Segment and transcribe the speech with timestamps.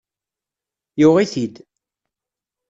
[0.99, 1.55] Yuɣ-it-id.